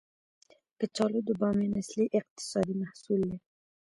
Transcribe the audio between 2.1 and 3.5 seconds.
اقتصادي محصول دی